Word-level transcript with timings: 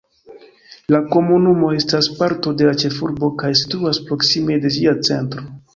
La 0.95 1.01
komunumo 1.15 1.69
estas 1.81 2.09
parto 2.23 2.55
de 2.63 2.71
la 2.71 2.75
ĉefurbo 2.85 3.33
kaj 3.45 3.55
situas 3.63 4.05
proksime 4.11 4.63
de 4.67 4.77
ĝia 4.81 5.01
centro. 5.13 5.51